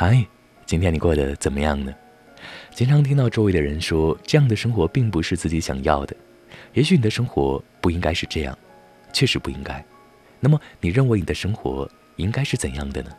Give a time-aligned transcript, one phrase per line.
[0.00, 0.24] 嗨，
[0.64, 1.92] 今天你过得怎么样呢？
[2.72, 6.14] 经常听到周围的人说，这样的生活并不是自己想要的。
[6.72, 8.56] 也许你的生活不应该是这样，
[9.12, 9.84] 确实不应该。
[10.38, 13.10] 那么，你认为你的生活应该是怎样的呢？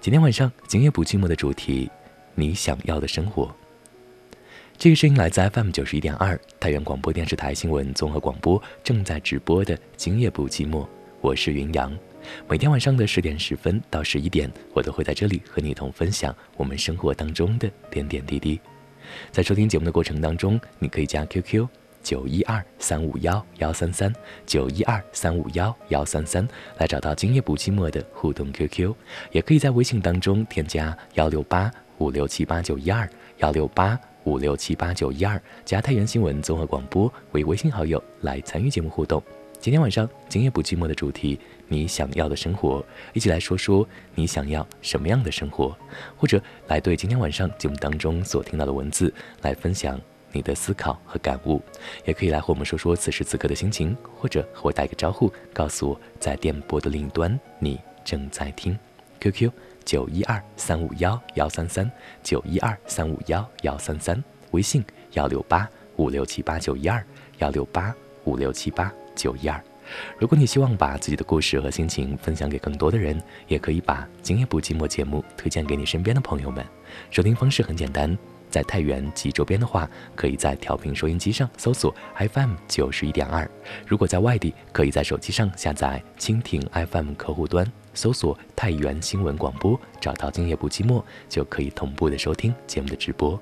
[0.00, 1.90] 今天晚上今夜不寂寞的主题，
[2.36, 3.52] 你想要的生活。
[4.78, 10.86] 这个声音来自 FM 九十一点二太原广播电视台新闻综合广播正在直播的今夜不寂寞，
[11.20, 11.92] 我是云阳。
[12.48, 18.60] 每天晚上的十点十分到十一点，我都会在这里和你一同分享我们生活当中的点点滴滴。
[19.30, 21.66] 在收听节目的过程当中，你可以加 QQ
[22.02, 24.12] 九一二三五幺幺三三
[24.44, 26.46] 九一二三五幺幺三三
[26.78, 28.94] 来找到今夜不寂寞的互动 QQ，
[29.32, 39.22] 也可以在微信当中添加幺六八五六七八九一二幺六八五六七八九一二加太原新闻综合广播为微信好友来参与节目互动。
[39.64, 41.40] 今天晚上今夜不寂寞的主题。
[41.68, 45.74] 你想要的生活，一起来说说你想要什么样的生活，
[46.18, 49.98] 或者来对今天晚上节目当中所听到的文字来分享
[50.32, 51.62] 你的思考和感悟，
[52.04, 58.78] 也可以来和我们说说此时此刻的心情，或者和我打一个招呼，告诉我在电波的另一端你正在听。
[59.18, 59.50] QQ
[59.82, 61.90] 九一二三五幺幺三三
[62.22, 64.84] 九一二三五幺幺三三，微信
[65.14, 65.66] 幺六八
[65.96, 67.02] 五六七八九一二
[67.38, 67.94] 幺六八
[68.24, 69.62] 五六七八九一二。
[70.18, 76.64] 如果你希望把自己的故事和心情分享给更多的人，也可以把《今夜不寂寞》节目推荐给你身边的朋友们。
[77.10, 78.16] 收听方式很简单，
[78.48, 83.46] 在太原及周边的话，可以在调频收音机上搜索 FM 九十一点二；
[83.86, 93.38] 如果在外地，可以在手机上下载蜻蜓 FM 客户端，搜索太原新闻广播，找到《今夜不寂寞》，就可以同步的收听节目的直播。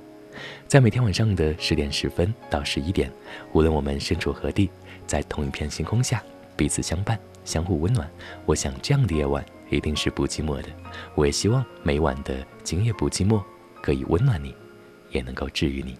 [0.66, 3.12] 在每天晚上的十点十分到十一点，
[3.52, 4.70] 无论我们身处何地，
[5.12, 6.22] 在同一片星空下。
[6.56, 8.10] 彼此相伴，相互温暖。
[8.46, 10.68] 我想这样的夜晚一定是不寂寞的。
[11.14, 13.42] 我也希望每晚的今夜不寂寞
[13.82, 14.54] 可以温暖你，
[15.10, 15.98] 也能够治愈你。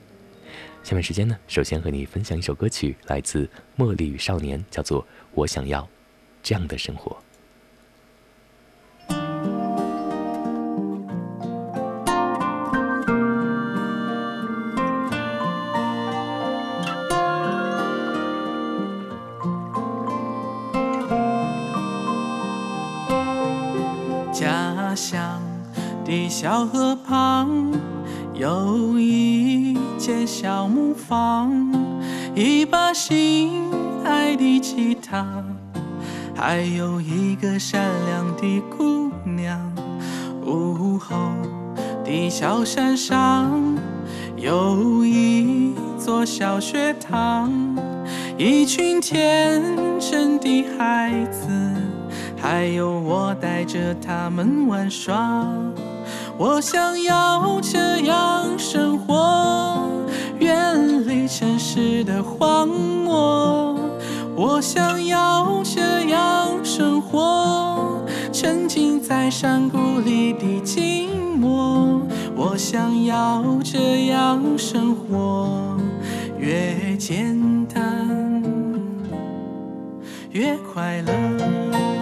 [0.83, 3.47] 下面时间呢，首先和你分享一首歌曲，来自
[3.77, 5.03] 茉莉与少年，叫做
[5.35, 5.87] 《我想要
[6.43, 7.11] 这样的生活》。
[26.33, 27.71] 小河旁
[28.33, 31.53] 有一间小木房，
[32.35, 33.71] 一把心
[34.03, 35.45] 爱的吉他，
[36.35, 39.61] 还有一个善良的姑娘。
[40.43, 41.15] 午后
[42.03, 43.53] 的小山上
[44.35, 47.53] 有一座小学堂，
[48.39, 49.63] 一群天
[50.01, 51.51] 真的孩子，
[52.41, 55.47] 还有我带着他们玩耍。
[56.45, 59.89] 我想要这样生活，
[60.41, 63.79] 远离城市的荒漠。
[64.35, 72.03] 我想要这样生活，沉浸在山谷里的静默。
[72.35, 75.79] 我想要这样生活，
[76.41, 78.43] 越简单
[80.33, 82.02] 越快乐。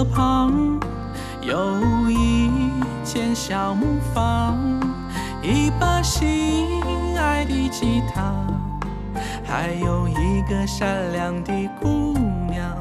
[0.00, 0.80] 河旁
[1.42, 2.48] 有一
[3.04, 4.58] 间小木房，
[5.42, 6.80] 一把心
[7.18, 8.32] 爱的吉他，
[9.44, 11.52] 还有一个善良的
[11.82, 12.16] 姑
[12.48, 12.74] 娘。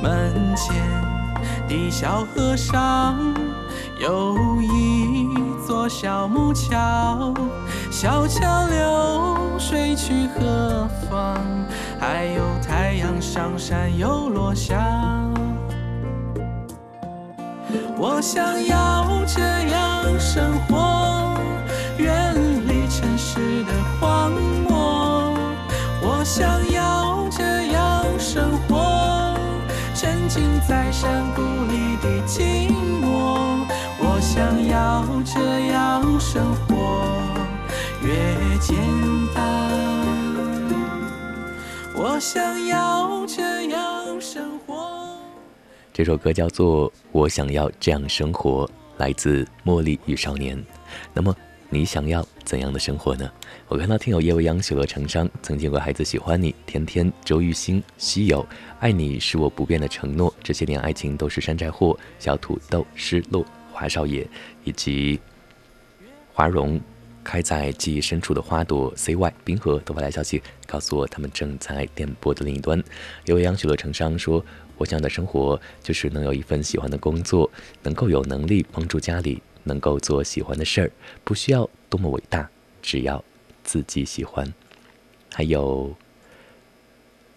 [0.00, 0.76] 门前
[1.66, 3.16] 的小河上
[3.98, 5.26] 有一
[5.66, 7.34] 座小木桥，
[7.90, 11.36] 小桥流水去何方？
[11.98, 14.78] 还有太阳上山又落下。
[17.96, 21.34] 我想要这样生活，
[21.98, 22.34] 远
[22.66, 24.32] 离城市的荒
[24.68, 25.34] 漠。
[26.02, 27.42] 我想要这
[27.72, 29.36] 样生活，
[29.94, 33.66] 沉浸在山谷里的静默。
[33.98, 37.06] 我想要这样生活，
[38.02, 38.12] 越
[38.60, 38.76] 简
[39.34, 39.42] 单，
[41.94, 43.23] 我想要。
[45.94, 50.60] 这首歌叫做《我想要这样生活》，来自茉莉与少年。
[51.12, 51.32] 那么，
[51.70, 53.30] 你想要怎样的生活呢？
[53.68, 58.44] 我看到听友叶未央许诺成殇，曾经有个孩子喜欢你，天天周玉兴稀有
[58.80, 60.34] 爱你是我不变的承诺。
[60.42, 64.28] 这些年爱情都是山寨货，小土豆失落，华少爷
[64.64, 65.20] 以及
[66.32, 66.80] 华荣。
[67.22, 72.84] 开在记忆深处的花朵，CY 冰河都发来消息告诉我，他们正在电波的另一端。
[73.24, 74.44] 刘洋许诺成伤说
[74.76, 77.50] ：“我想要的生活就是能有一份喜欢的工作，
[77.82, 80.90] 能够有能力帮助家里，能够做喜欢的事儿，
[81.24, 82.48] 不需要多么伟大，
[82.82, 83.24] 只要
[83.62, 84.52] 自己喜欢。”
[85.32, 85.94] 还有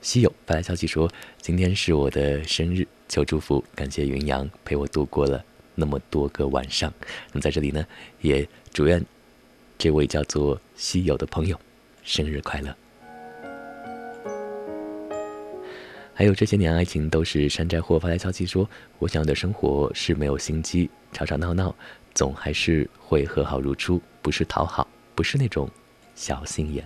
[0.01, 1.11] 稀有发来消息说
[1.41, 5.43] ：“今天是我的生日，求祝福，感谢云阳陪我度过了
[5.75, 6.93] 那么多个晚上。”
[7.33, 7.85] 那么在这里呢，
[8.21, 9.03] 也祝愿。
[9.79, 11.59] 这位叫做稀有的朋友，
[12.03, 12.75] 生日快乐！
[16.17, 18.67] 还有这些年爱情都是山寨货，发来消息说
[18.97, 21.75] ：“我想要的生活是没有心机，吵吵闹闹，
[22.15, 25.69] 总还是会和好如初，不是讨好，不是那种
[26.15, 26.83] 小心眼。”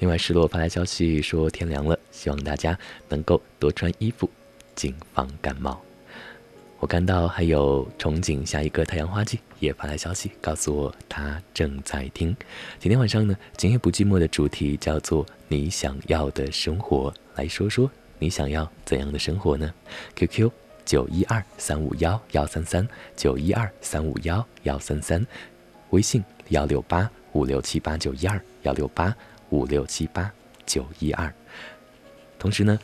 [0.00, 2.78] 另外，失落发来消息说：“天凉了，希望大家
[3.10, 4.30] 能够多穿衣服，
[4.74, 5.78] 谨防感冒。”
[6.80, 12.36] 我看到还有憧憬下一个太阳花季也发来消息告诉我他正在听。
[12.78, 17.90] 今天晚上呢，今夜不寂寞的主题叫做你想要的生活，来说说
[18.20, 19.74] 你想要怎样的生活呢
[20.14, 20.50] ？QQ
[20.84, 25.26] 九一二三五幺幺三三九一二三五幺幺三三，
[25.90, 29.12] 微信幺六八五六七八九一二幺六八
[29.50, 30.30] 五六七八
[30.64, 31.34] 九一二。
[32.38, 32.78] 同时呢。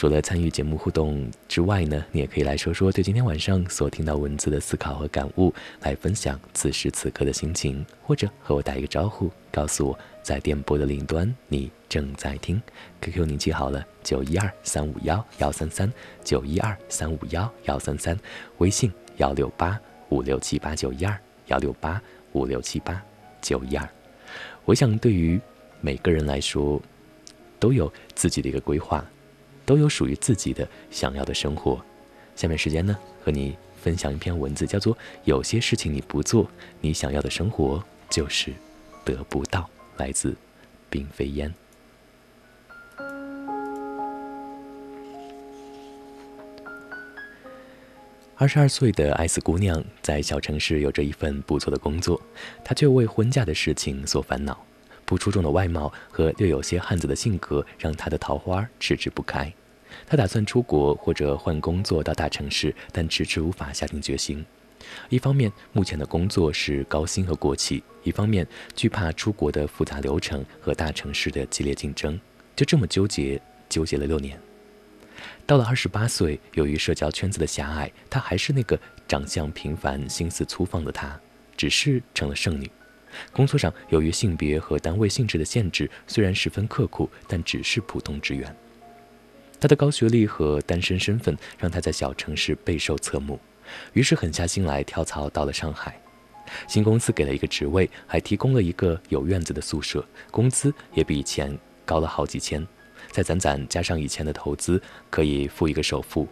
[0.00, 5.52] 除了参与节目互动之外呢，你也可以来说说对今天晚上所听到文字的思考和感悟，
[5.82, 12.58] 来分享此时此刻的心情，或者和我打一个招呼，告诉我在电波的另一端你正在听。
[13.02, 15.92] QQ 你记好了，九一二三五幺幺三三，
[16.24, 18.18] 九一二三五幺幺三三，
[18.56, 21.14] 微信幺六八五六七八九一二
[21.48, 22.00] 幺六八
[22.32, 23.02] 五六七八
[23.42, 23.86] 九一二。
[24.64, 25.38] 我想对于
[25.82, 26.80] 每个人来说，
[27.58, 29.04] 都有自己的一个规划。
[29.70, 31.80] 都有属于自己的想要的生活。
[32.34, 36.50] 下面时间呢，和你分享一篇文字，叫做《有些事情你不做，
[36.80, 38.52] 你想要的生活就是
[39.04, 39.60] 得不到》，
[39.96, 40.34] 来自
[40.90, 41.54] 并非烟。
[48.34, 52.20] 二十二岁的艾斯姑娘在小城市有着一份不错的工作，
[52.64, 54.66] 她却为婚嫁的事情所烦恼。
[55.10, 59.52] 不出众的外貌和略有些汉子的性格，让她的桃花迟迟不开。
[60.06, 64.46] 他打算出国或者换工作到大城市，但迟迟无法下定决心。
[65.08, 68.46] 一方面，目前的工作是高薪和国企；一方面，
[68.76, 72.18] 惧怕出国的复杂流程和大城市的激烈竞争。
[72.54, 74.38] 就这么纠结，纠结了六年。
[75.44, 78.78] 到了二十八岁，由于社交圈子的狭隘，她还是那个
[79.08, 81.18] 长相平凡、心思粗放的她，
[81.56, 82.70] 只是成了剩女。
[83.32, 88.54] 工作上，由于性别和单位性质的限制，虽然十分刻苦，但只是普通职员。
[89.60, 93.38] 他的高学历和单身身份让他在小城市备受侧目，
[93.92, 96.00] 于是狠下心来跳槽到了上海。
[96.66, 102.66] 新公司给了一个职位，还提供了一个有院子的宿舍，工资也比以前高了好几千。
[103.12, 104.80] 再攒攒加上以前的投资，
[105.10, 106.26] 可以付一个首付。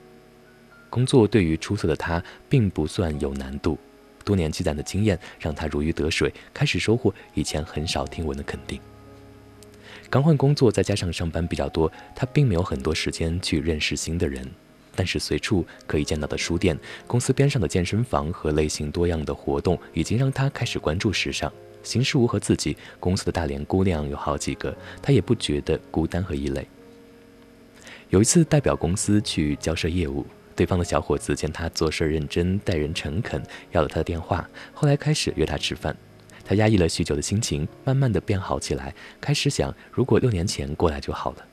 [0.90, 3.78] 工作对于出色的他并不算有难度，
[4.28, 8.78] 多年积攒的经验让他如鱼得水，开始收获以前很少听闻的肯定。
[10.10, 14.46] 刚换工作，再加上上班比较多，他并没有很多时间去认识新的人。
[14.94, 21.50] 但是随处可以见到的书店、公司边上的健身房和类型多样的活动，已经让他开始关注时尚。
[21.82, 26.68] 邢事物和自己，公司的大连姑娘有好几个，他也不觉得孤单和异类。
[28.10, 30.26] 有一次代表公司去交涉业务，
[30.58, 35.96] 对方的小伙子见他做事认真、待人诚恳，要了他的电话，后来开始约他吃饭。
[36.44, 38.92] 他压抑了许久的心情，慢慢的变好起来。
[39.20, 41.46] 开始想，如果六年前过来就好了。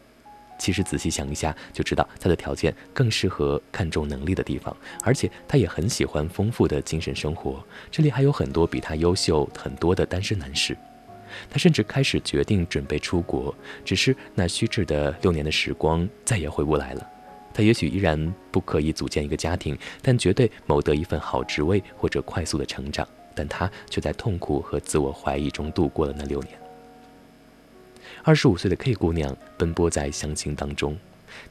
[0.58, 7.64] 其实仔细想一下，就知道他的条件更适合看重能力的地方，而且他也很喜欢丰富的精神生活。
[7.92, 10.76] 这里还有很多比他优秀很多的单身男士。
[11.48, 17.12] 他甚至开始决定准备出国，只是那虚掷的六年的时光再也回不来了。
[17.56, 23.08] 他也许依然不可以组建一个家庭，但绝对谋得一份好职位或者快速的成长。
[23.34, 26.58] 但他却在痛苦和自我怀疑中度过了那六年。
[28.24, 30.98] 二十五岁的 K 姑娘奔波在相亲当中，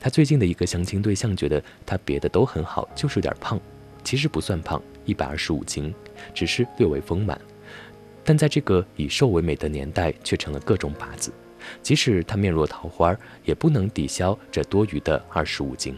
[0.00, 3.60] 她最近的一个相亲对象觉得她别的都很好，就是有点胖。
[4.02, 5.94] 其实不算胖，一百二十五斤，
[6.34, 7.38] 只是略微丰满。
[8.24, 11.30] 但在这个以瘦为美的年代，却成了各种靶子。
[11.82, 15.96] 即使她面若桃花，也不能抵消这多余的二十五斤。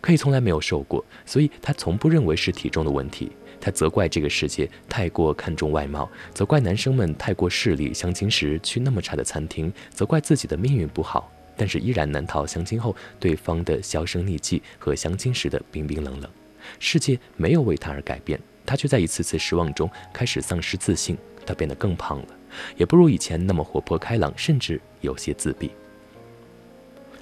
[0.00, 3.32] 可以从来没有瘦过，所以她从不认为是体重的问题。
[3.60, 11.32] 她责怪这个世界太过看重外貌，责怪男生们太过势利，相亲时去那么差的餐厅，责怪自己的命运不好。
[11.56, 16.30] 但是依然难逃相亲后对方的销声匿迹和相亲时的冰冰冷冷。
[16.78, 21.16] 世界没有为她而改变，她却在一次次失望中开始丧失自信。
[21.46, 22.28] 她变得更胖了，
[22.76, 25.70] 也不如以前那么活泼开朗，甚至有些自闭。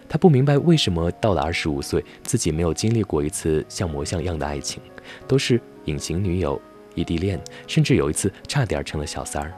[0.08, 4.80] 她不明白为什么到了二十五岁，自己没有经历过一次像模像样的爱情，
[5.26, 6.60] 都是隐形女友、
[6.94, 9.52] 异地恋，甚至有一次差点成了小三儿。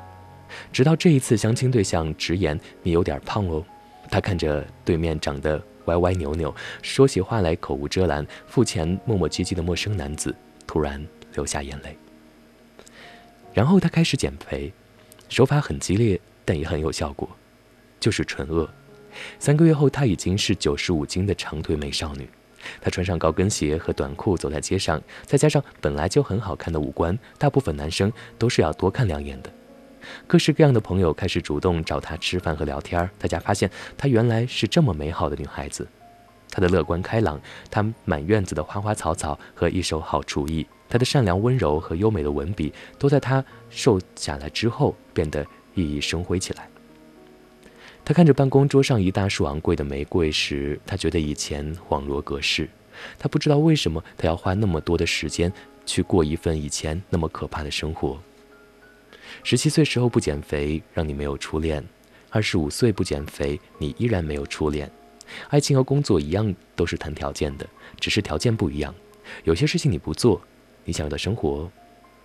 [0.72, 3.62] 直到这一次相亲对象直言：“你有点胖哦。”
[4.08, 10.34] 她看着对面长得歪歪扭扭、说起话来口无遮拦、付钱磨磨唧唧的陌生男子，
[10.66, 11.04] 突然
[11.34, 11.98] 流下眼泪。
[13.52, 14.72] 然后她开始减肥，
[15.28, 17.28] 手法很激烈，但也很有效果，
[17.98, 18.68] 就是纯饿。
[19.38, 22.28] 三个月后，她已经是九十五斤的长腿美少女。
[22.80, 29.50] 她穿上高跟鞋和短裤走在街上，再加上本来就很好看的五官，大部分男生都是要多看两眼的。
[30.26, 35.86] 各式各样的朋友开始主动找她吃饭和聊天，大家发现她原来是这么美好的女孩子。
[36.50, 37.40] 她的乐观开朗，
[37.70, 46.68] 她满院子的花花草草和一手好厨艺，她的善良温柔和优美的文笔，都在她瘦下来之后变得熠熠生辉起来。
[48.04, 52.68] 她看着办公桌上一大束昂贵的玫瑰时，她觉得以前恍若隔世。
[53.18, 55.52] 她不知道为什么她要花那么多的时间
[55.84, 58.18] 去过一份以前那么可怕的生活。
[59.42, 61.82] 十七岁时候不减肥，让你没有初恋；
[62.30, 64.90] 二十五岁不减肥，你依然没有初恋。
[65.48, 67.66] 爱情和工作一样，都是谈条件的，
[67.98, 68.94] 只是条件不一样。
[69.42, 70.40] 有些事情你不做，
[70.86, 71.70] 你想要的生活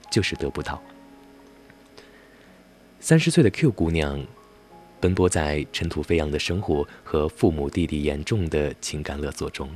[0.10, 0.82] 就是得不到。
[3.01, 4.25] 三十岁的 Q 姑娘，
[5.00, 9.70] 奔波在尘土飞扬的生活和父母弟弟严重的情感勒索中。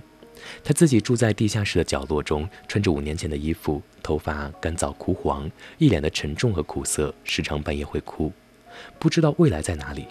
[0.63, 5.50] 她自己住在地下室的角落中，穿着五年前的衣服，头发干燥枯黄，
[5.80, 8.32] 一脸的沉重和苦涩，时常半夜会哭，
[9.00, 10.06] 不知道未来在哪里。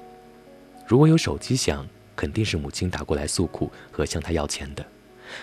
[0.88, 4.84] 如果有手机响，肯定是母亲打过来诉苦和向她要钱的。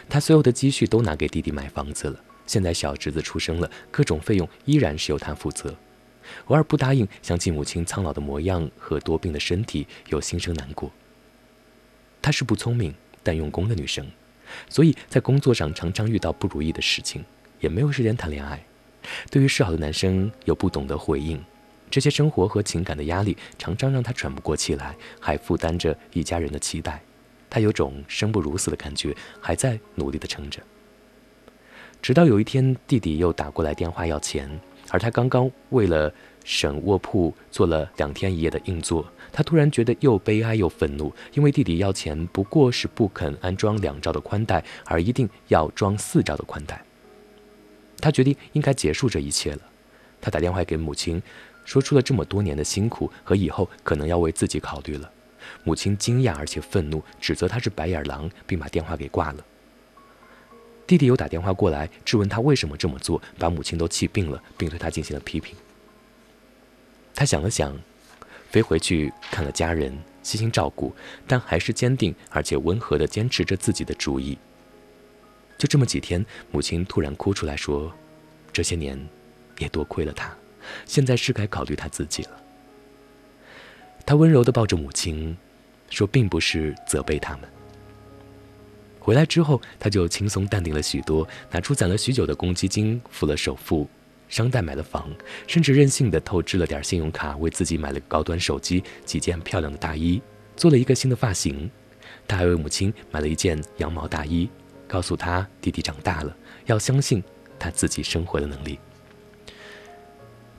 [0.09, 2.19] 她所有的积蓄都拿给弟弟买房子了，
[2.51, 5.73] 现在小侄子出生了，各种费用依然是由他负责。
[6.47, 10.91] 偶尔不答应，想起母亲苍老的模样和多病的身体，又心生难过。
[12.21, 12.93] 她是不聪明
[13.23, 14.05] 但用功的女生。
[14.67, 17.23] 所以在工作上常常遇到不如意的事情，
[17.61, 18.61] 也没有时间谈恋爱。
[19.29, 21.41] 对于示好的男生又不懂得回应，
[21.89, 27.01] 这些生活和情感的压力常常让她喘不过气来，还负担着一家人的期待。
[27.49, 30.61] 她有种生不如死的感觉，还在努力地撑着。
[32.01, 34.49] 直到有一天，弟弟又打过来电话要钱，
[34.89, 36.11] 而他刚刚为了
[36.43, 39.05] 省卧铺做了两天一夜的硬座。
[39.31, 46.83] 他突然觉得又悲哀又愤怒，因为弟弟要钱不过是不肯安装两兆的宽带，而一定要装四兆的宽带。
[47.99, 49.61] 他决定应该结束这一切了。
[50.19, 51.21] 他打电话给母亲，
[51.65, 55.09] 说出了这么多年的辛苦和以后可能要为自己考虑了。
[55.63, 59.45] 母亲惊讶而且愤怒，指责他是白眼狼，并把电话给挂了。
[60.91, 65.55] 弟弟又打电话过来质问他为什么这么做，把母亲都气病了，并对他进行了批评。
[67.15, 67.73] 他想了想。
[68.49, 70.93] 飞回去看了家人，悉心照顾，
[71.25, 74.37] 但还是坚定而且温和地坚持着自己的主意。
[75.57, 77.89] 就这么几天，母亲突然哭出来说
[78.51, 78.99] ：“这些年，
[79.59, 80.35] 也多亏了他，
[80.85, 82.31] 现在是该考虑他自己了。”
[84.05, 85.37] 他温柔地抱着母亲，
[85.89, 87.49] 说：“并不是责备他们。”
[89.01, 93.89] 回来之后，他就轻松淡定了许多，拿出攒了许久的公积金付了首付。
[94.29, 95.11] 商贷买了房，
[95.47, 100.21] 甚至任性的透支了点信用卡，为自己买了个高端手机、几件漂亮的大衣，
[100.55, 101.69] 做了一个新的发型。
[102.27, 104.47] 他还为母亲买了一件羊毛大衣，
[104.87, 106.33] 告诉他弟弟长大了
[106.67, 107.21] 要相信
[107.59, 108.79] 他自己生活的能力。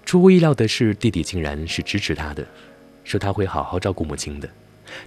[0.05, 2.47] 出乎意料的是，弟弟竟然是支持他的，
[3.05, 4.51] 说他会好好照顾母亲的。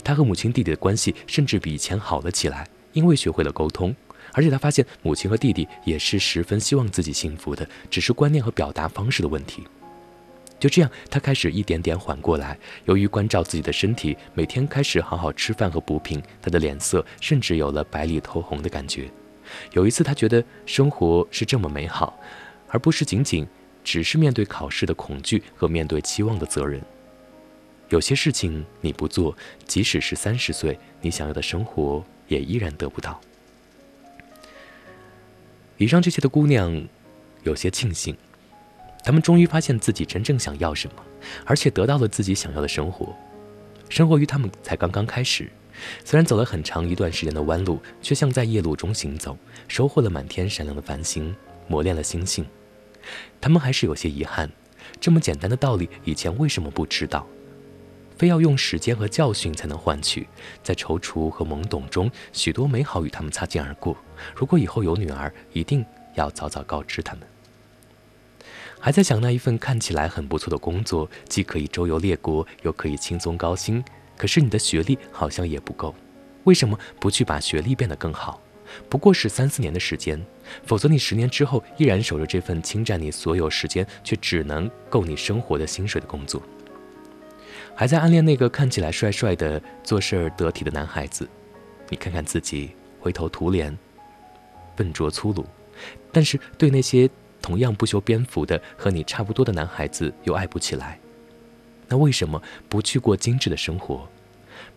[0.03, 3.95] 他和母亲弟弟的关系甚至比以前好了起来，因为学会了沟通。
[4.33, 9.63] 而且他发现母亲和弟弟也是十分希望自己幸福的，只是观念和表达方式的问题。
[10.59, 12.57] 就这样，他开始一点点缓过来。
[12.85, 19.11] 由于关照自己的身体，每天开始好好吃饭和补品，他的脸色甚至有了白里透红的感觉。
[19.73, 22.17] 有一次，他觉得生活是这么美好，
[22.69, 23.45] 而不是仅仅
[23.83, 26.81] 只是面对考试的恐惧和面对期望的责任。
[27.89, 33.19] 有些事情你不做，即使是三十岁，你想要的生活也依然得不到。
[35.77, 36.87] 以上这些的姑娘，
[37.43, 38.15] 有些庆幸，
[39.03, 41.03] 她们终于发现自己真正想要什么，
[41.45, 43.15] 而且得到了自己想要的生活。
[43.89, 45.49] 生活于他们才刚刚开始。
[46.05, 51.35] 虽然走了很长一段时间的弯路，却像在夜路中行走，收获了满天闪亮的繁星，
[51.67, 52.45] 磨练了心性。
[53.41, 54.49] 他们还是有些遗憾，
[55.01, 57.27] 这么简单的道理，以前为什么不知道？
[58.17, 60.27] 非要用时间和教训才能换取，
[60.63, 63.97] 在踌躇和懵懂中，许多美好与他们擦肩而过。
[64.35, 67.27] 如果以后有女儿，一定要早早告知他们。
[68.79, 73.83] 还在想那一份看起来很不错的工作，既可以周游列国，又可以轻松高薪。
[74.15, 75.93] 可是你的学历好像也不够，
[76.43, 78.39] 为什么不去把学历变得更好？
[78.89, 80.23] 不过是三四年的时间，
[80.65, 86.41] 否则你十年之后依然守着这份侵占你所有时间却只能够你生活的薪水的工作。
[87.77, 91.27] 还在暗恋那个看起来帅帅的、做事儿得体的男孩子，
[91.89, 93.77] 你看看自己，灰头土脸、
[94.77, 95.45] 笨拙粗鲁，
[96.09, 97.09] 但是对那些
[97.41, 100.97] 同样不修边幅的和你差不多的男孩子又爱不起来。
[101.89, 104.07] 那为什么不去过精致的生活？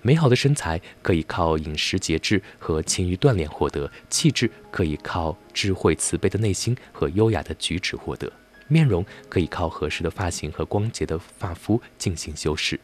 [0.03, 8.31] 美好的身材可以靠饮食节制和勤于锻炼获得，气质可以靠智慧慈悲的内心和优雅的举止获得，
[8.67, 12.79] 面容可以靠合适的发型和光洁的发肤进行修饰。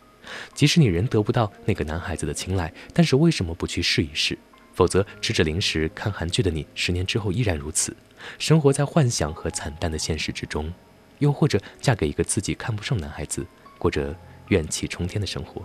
[0.54, 4.38] 即使你仍得不到那个男孩子的青睐，但是为什么不去试一试？
[4.73, 7.97] 否则吃着零食看韩剧的你，十年之后依然如此，
[8.38, 10.73] 生活在幻想和惨淡的现实之中。
[11.21, 13.47] 又或者嫁给一个自己看不上男孩子。
[13.78, 14.16] 过着
[14.49, 15.62] 怨气冲天的生活，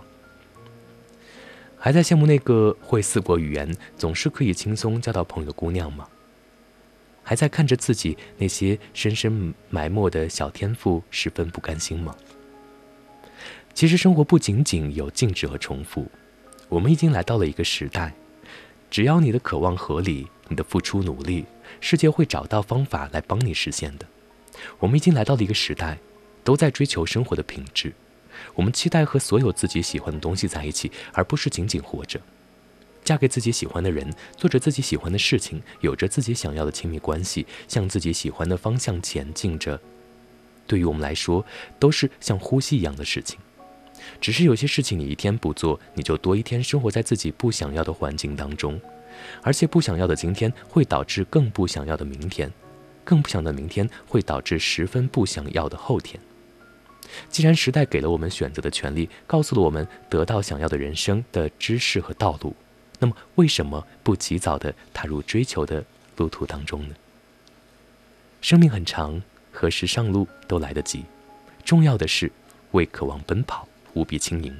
[1.78, 6.06] 还在羡慕那个会四国语言、总是可以轻松交到朋友的姑娘吗？
[7.22, 12.14] 还在看着自己那些深深埋没的小天赋，十分不甘心吗？
[13.72, 16.06] 其实生活不仅仅有静止和重复，
[16.68, 18.12] 我们已经来到了一个时代，
[18.90, 21.46] 只要你的渴望合理，你的付出努力，
[21.80, 24.06] 世界会找到方法来帮你实现的。
[24.78, 25.98] 我们已经来到了一个时代，
[26.44, 27.92] 都在追求生活的品质。
[28.54, 32.20] 我们期待和所有自己喜欢的东西在一起，而不是仅仅活着。
[33.02, 39.80] 嫁给自己喜欢的人，做着自己喜欢的事情，有着自己想要的亲密关系，向自己喜欢的方向前进着。
[40.66, 41.44] 对于我们来说，
[41.78, 43.38] 都是像呼吸一样的事情。
[44.20, 48.80] 只是有些事情你一天不做，你就多一天生活在自己不想要的环境当中，
[49.42, 52.50] 而且不想要的今天会导致更不想要的明天，
[53.04, 56.20] 更不想的明天会导致十分不想要的后天。
[57.28, 62.54] 既然时代给了我们选择的权利，告诉了我们得到想要的人生的知识和道路，
[62.98, 65.84] 那么为什么不及早的踏入追求的
[66.16, 66.94] 路途当中呢？
[68.40, 71.04] 生命很长，何时上路都来得及。
[71.64, 72.30] 重要的是
[72.70, 74.56] 为渴望奔跑，无比轻盈。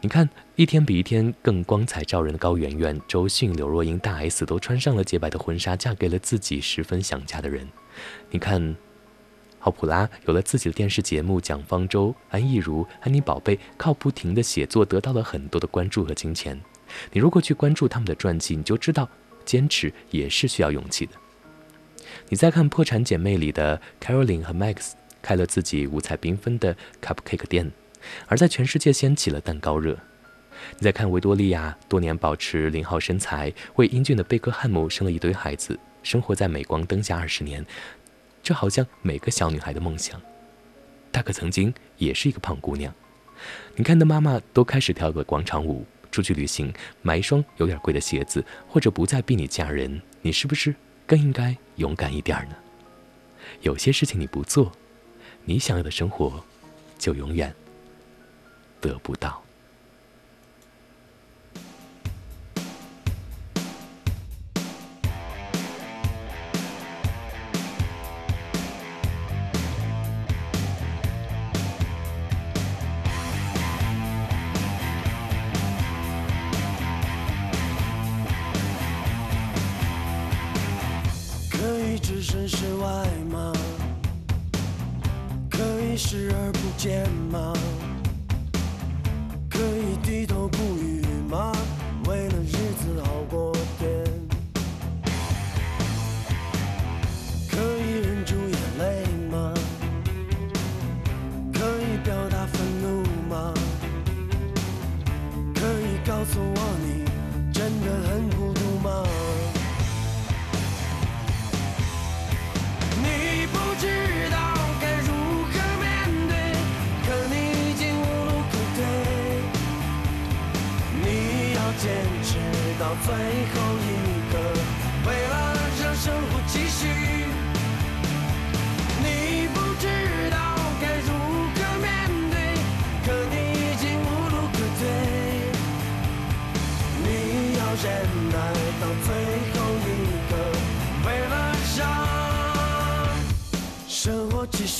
[0.00, 7.68] 你看，一天比一天更光彩照人的高圆圆、周迅、刘若英、大 S 都穿上了洁白的婚纱，嫁给了自己十分想嫁的人。
[8.30, 8.76] 你看。
[9.64, 16.60] 奥普拉有了自己的电视节目，蒋方舟、安逸如、安妮宝贝靠不停的写作得到了很多的关注和金钱。
[17.12, 19.08] 你如果去关注他们的传记，你就知道
[19.44, 21.12] 坚持也是需要勇气的。
[22.28, 27.70] 你再看《破产姐妹》里的 Caroline 和 Max 开了自己五彩缤纷的 cupcake 店，
[28.26, 29.98] 而在全世界掀起了蛋糕热。
[30.78, 37.64] 你再看维多利亚多年保持零号身材，为英俊的贝克汉姆生了一堆孩子，生活在镁光灯下二十年。
[38.42, 40.20] 这好像每个小女孩的梦想。
[41.10, 42.94] 她可曾经也是一个胖姑娘。
[43.76, 50.74] 你看，她妈妈都开始跳个广场舞，出去旅行，买一双有点贵的鞋子，或者不再逼你嫁人，你是不是
[51.06, 52.56] 更应该勇敢一点呢？
[53.62, 54.70] 有些事情你不做，
[55.44, 56.44] 你想要的生活
[56.98, 57.52] 就永远
[58.82, 59.41] 得不到。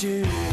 [0.03, 0.52] 活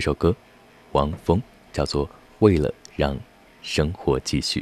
[0.00, 0.34] 这首歌，
[0.92, 1.42] 王峰
[1.74, 2.06] 叫做
[2.38, 3.14] 《为了让
[3.60, 4.60] 生活继续》。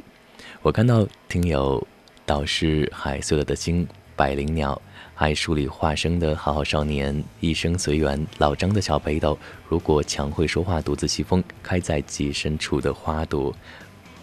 [0.63, 1.87] 我看到听友
[2.27, 4.83] 导师海碎了的心、百灵鸟、
[5.15, 9.39] 爱书里化生的好好少年、一生随缘、老张的小北斗。
[9.69, 13.55] 如果墙会说话，独自西风，开在极深处的花朵，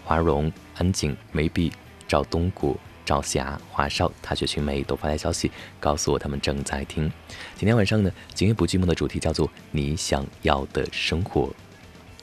[0.04, 1.72] 花荣、安静、眉笔、
[2.10, 2.78] 赵东谷。
[3.06, 7.10] 赵霞、华少、踏雪寻梅都发来消息，告诉我他们正在听。
[7.56, 11.50] 今天晚上呢，今夜不寂寞的主题叫做“你想要的生活”。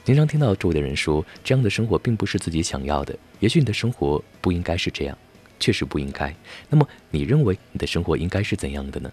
[0.05, 3.17] 经常听到周围的人说，这样的生活并不是自己想要的。
[3.39, 5.17] 也许你的生活不应该是这样，
[5.61, 6.35] 确实不应该。
[6.69, 9.13] 那么，你认为你的生活应该是怎样的呢？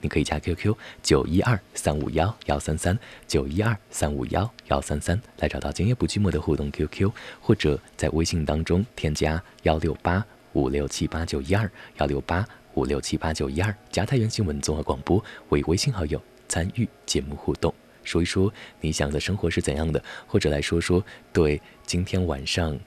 [0.00, 2.98] 你可以加 QQ 九一二三五幺幺三三
[3.28, 10.24] 九一二三五幺幺三三来找到今夜不寂寞的互动 QQ，或者在微信当中添加幺六八。
[10.52, 22.78] 五六七八九一二幺六八五六七八九一二，加太原新闻综合广播为微信好友参与节目互动，说一说你想的生活是怎样的，或者来说说对今天晚上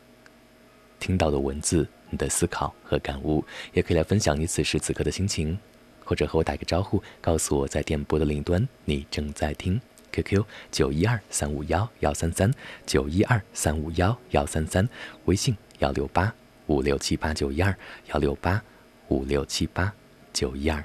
[0.99, 5.57] 听到的文字你的思考和感悟，也可以来分享你此时此刻的心情，
[6.03, 9.79] 或者和我打个招呼，告诉我在电波的另一端你正在听。
[10.11, 12.49] QQ 九一二三五幺幺三三
[12.85, 14.87] 九一二三五幺幺三三，
[15.25, 16.33] 微信幺六八。
[16.67, 17.75] 五六七八九一二
[18.07, 18.61] 幺六八
[19.09, 19.93] 五六七八
[20.33, 20.83] 九一二，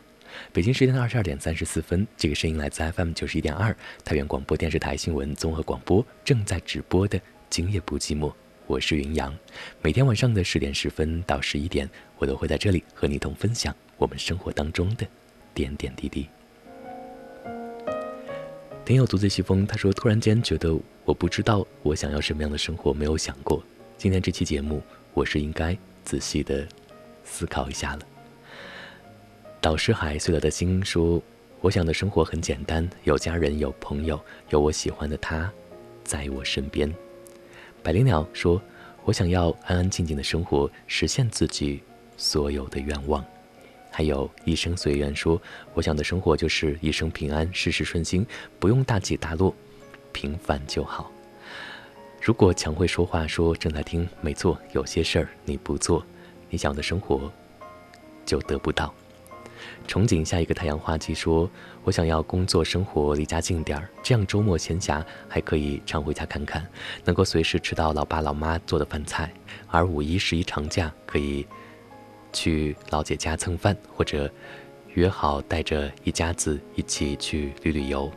[0.53, 8.31] 北京时间的二十二点三十四分，这个声音来自 FM 九十一点二太原广播电视台新闻综合广播正在直播的《今夜不寂寞》，
[8.67, 9.35] 我是云阳。
[9.81, 11.89] 每天晚上的十点十分到十一点，
[12.19, 15.07] 我都会在这里和你同分享我们生活当中的
[15.55, 16.29] 点点滴滴。
[18.85, 23.63] 听友独自西风他说：“突然间觉得我不知道我想要什么样的生活，没有想过。
[23.97, 24.83] 今天这期节目。”
[25.15, 26.67] 我是应该仔细的
[27.25, 28.01] 思考一下了。
[29.61, 31.23] 导师海碎了的心说
[31.61, 34.19] ：“我想的生活很简单，有家人，有朋友，
[34.49, 35.51] 有我喜欢的他，
[36.03, 36.93] 在我身边。”
[37.83, 38.61] 百灵鸟说
[39.05, 41.83] ：“我想要安安静静的生活，实现自己
[42.17, 43.25] 所有的愿望。”
[43.93, 45.41] 还有一生随缘说
[45.75, 48.25] ：“我想的生活就是一生平安，事事顺心，
[48.59, 49.55] 不用大起大落，
[50.13, 51.13] 平凡就好。”
[52.21, 56.05] 如果强会说话，说正在听，没错，有些事儿你不做，
[56.51, 57.33] 你想的生活
[58.27, 58.93] 就得不到。
[59.89, 61.51] 憧憬下一个太阳花季说
[61.83, 66.63] ：“我想要工作生活离家近点儿，这样周末闲暇还可以常回家看看，
[67.05, 69.33] 能够随时吃到老爸老妈做的饭菜。
[69.69, 71.47] 而五一、十一长假可以
[72.35, 74.31] 去老姐家蹭饭，或者
[74.93, 78.13] 约好带着一家子一起去旅旅游。”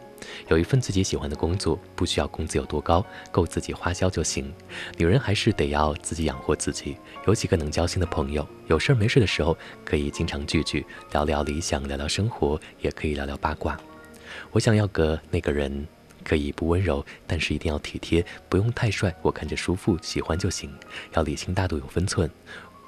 [0.48, 4.54] 有一份自己喜欢的工作，不需要工资有多高，够自己花销就行。
[4.98, 6.98] 女人还是得要自己养活自己。
[7.28, 13.80] 有几个能交心的朋友，有事儿没事的时候可以经常聚聚，聊聊理想，聊聊生活，也可以聊聊八卦。
[14.52, 15.88] 我想要个那个人，
[16.24, 20.74] 可以不温柔，但是一定要体贴，不用太帅，我看着舒服，喜欢就行。
[21.14, 22.30] 要理性大度，有分寸。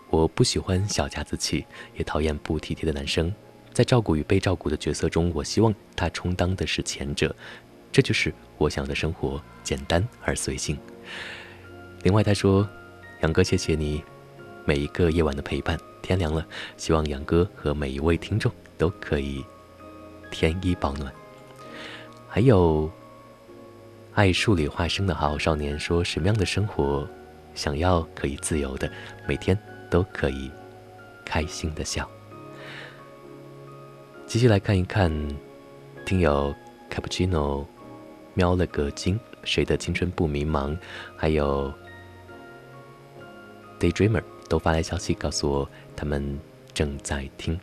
[0.09, 3.33] 我不喜欢小家子气，也讨厌不体贴的男生。
[3.75, 7.35] 在照顾与被照顾的角色中，我希望他充当的是前者，
[7.91, 10.77] 这就是我想要的生活，简单而随性。
[12.03, 12.65] 另外他说
[13.21, 14.01] ：“杨哥，谢谢你
[14.63, 15.77] 每一个夜晚的陪伴。
[16.01, 19.43] 天凉了，希望杨哥和每一位听众都可以
[20.31, 21.11] 添衣保暖。”
[22.29, 22.89] 还有
[24.13, 27.05] 爱数理化生的好好少年说：“什么样的生活
[27.53, 28.89] 想要可以自由的，
[29.27, 29.57] 每天
[29.89, 30.49] 都可以
[31.25, 32.09] 开心的笑。”
[34.27, 35.11] 继续来看一看，
[36.03, 36.53] 听友
[36.89, 37.63] cappuccino
[38.33, 40.75] 瞄了个精，谁的青春不迷茫？
[41.15, 41.71] 还有
[43.79, 46.37] daydreamer 都发来消息告诉我他们
[46.73, 47.57] 正在听。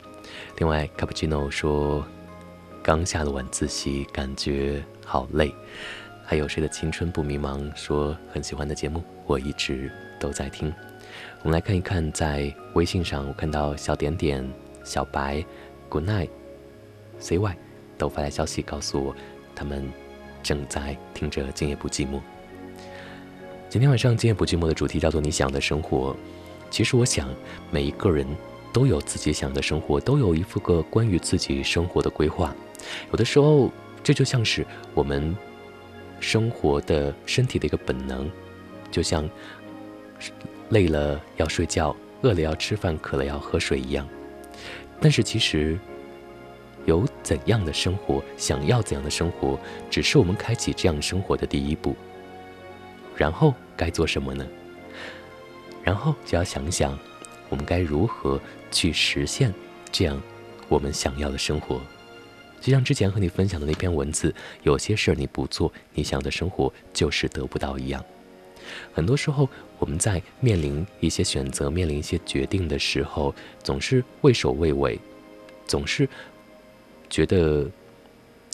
[0.57, 2.03] 另外 cappuccino 说
[2.81, 5.53] 刚下了晚自习，感觉好累。
[6.25, 7.69] 还有谁的青春不迷茫？
[7.75, 10.73] 说很喜欢的节目，我一直都在听。
[11.43, 14.49] 我们来看一看，在微信上我看到小点点、
[14.85, 15.43] 小白、
[15.89, 16.29] Good night。
[17.23, 17.55] CY
[17.97, 19.15] 都发来消息告诉我，
[19.55, 19.89] 他们
[20.43, 22.17] 正在听着《今夜不寂寞》。
[23.69, 26.13] 今天晚上《今夜不寂寞》的主题叫做“你想的生活”。
[26.69, 27.29] 其实我想，
[27.71, 28.27] 每一个人
[28.73, 32.53] 都有自己想的生活，都有一副个关于自己生活的规划。
[33.11, 33.71] 有的时候，
[34.03, 35.33] 这就像是我们
[36.19, 38.29] 生活的身体的一个本能，
[38.91, 39.29] 就像
[40.71, 44.05] 累了要睡觉，饿了要吃饭，渴了要喝水一样。
[44.99, 45.79] 但是其实。
[46.85, 49.57] 有怎样的生活，想要怎样的生活，
[49.89, 51.95] 只是我们开启这样生活的第一步。
[53.15, 54.45] 然后该做什么呢？
[55.83, 56.97] 然后就要想想，
[57.49, 58.39] 我们该如何
[58.71, 59.53] 去实现
[59.91, 60.21] 这样
[60.67, 61.79] 我们想要的生活。
[62.59, 68.03] 就像之前和你分享的那篇文字，有些事儿你不做，你想要的生活就是得不到一样。
[68.93, 69.47] 很多时候，
[69.79, 74.99] 我们在面临一些选择、面临一些决定的时候，总是畏首畏尾，
[75.65, 76.09] 总是。
[77.13, 77.69] 觉得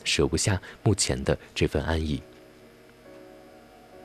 [0.03, 2.21] 舍不下目前的这份安逸，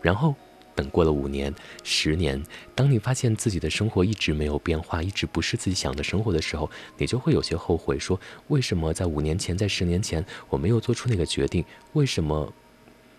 [0.00, 0.32] 然后
[0.76, 2.40] 等过了五年、十年，
[2.72, 11.64] 当你发现自己的生活一直没有变化，一直不是自己想的生活的时候，你就会有些后悔，说为什么在五年前、在十年前我没有做出那个决定？
[11.94, 12.52] 为什么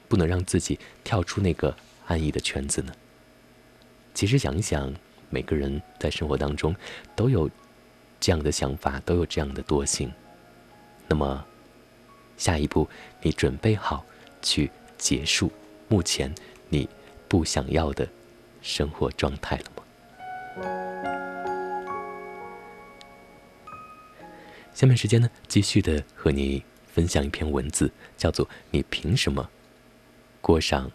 [0.07, 1.75] 不能让自己跳出那个
[2.07, 2.93] 安逸的圈子呢？
[4.13, 4.93] 其实想一想，
[5.29, 6.73] 每个人在生活当中
[7.13, 7.51] 都有
[8.21, 10.09] 这样的想法，都有这样的惰性。
[11.07, 11.45] 那么，
[12.37, 12.87] 下一步
[13.21, 14.03] 你准备好
[14.41, 15.51] 去结束
[15.87, 16.33] 目前
[16.69, 16.89] 你
[17.27, 18.07] 不想要的
[18.61, 19.83] 生活状态了吗？
[24.73, 29.49] 下面时间呢，继续的和你分享一篇文字，叫做“你凭什么
[30.41, 30.91] 过上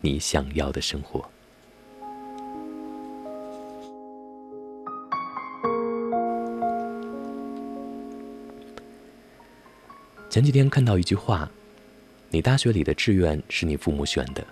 [0.00, 1.28] 你想要的生活”。
[10.30, 11.50] 前几天看到一句话
[12.30, 14.46] ：“你大学里的志愿是你父母选的，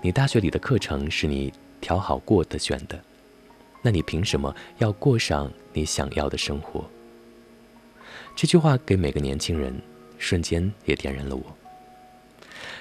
[0.00, 2.98] 你大学里的课程是你挑好过的选的，
[3.82, 6.82] 那你凭什么要过上你想要的生活？”
[8.34, 9.78] 这句话给每个年轻人
[10.16, 11.44] 瞬间也点燃了我。